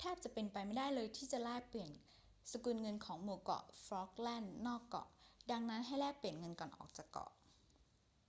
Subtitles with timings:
[0.00, 1.90] แทบจะเป็นไปไม่ได้เลยที่จะแลกเปลี่ยน
[2.50, 5.06] สกุลเงินของหมู่เกาะฟอล์กแลนด์นอกเกาะ
[5.50, 7.30] ดังนั้นให้แลกเปลี่ยนเงินก่อนออกจากเกาะ